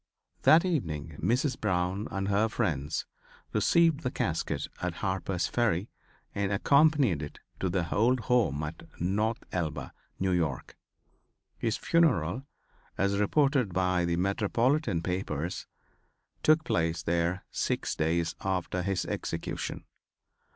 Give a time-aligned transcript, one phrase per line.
[0.41, 1.61] That evening Mrs.
[1.61, 3.05] Brown and her friends
[3.53, 5.91] received the casket at Harper's Ferry
[6.33, 10.41] and accompanied it to the old home at North Elba, N.
[10.41, 10.59] Y.
[11.55, 12.47] His funeral,
[12.97, 15.67] as reported by the metropolitan papers,
[16.41, 19.85] took place there six days after his execution.